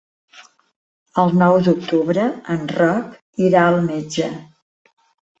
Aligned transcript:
El 1.23 1.33
nou 1.41 1.57
d'octubre 1.67 2.23
en 2.53 2.63
Roc 2.79 3.11
irà 3.49 3.67
al 3.73 3.77
metge. 3.91 4.31